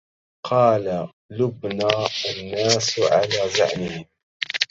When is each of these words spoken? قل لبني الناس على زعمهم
قل 0.43 1.07
لبني 1.31 1.87
الناس 2.37 2.99
على 2.99 3.49
زعمهم 3.49 4.05